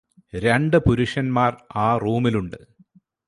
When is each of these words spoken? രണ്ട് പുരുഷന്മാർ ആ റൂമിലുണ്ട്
രണ്ട് 0.33 0.77
പുരുഷന്മാർ 0.77 1.51
ആ 1.77 1.97
റൂമിലുണ്ട് 1.97 2.59